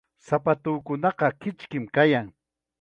[0.27, 2.27] Sapatuukunaqa kichkim kayan.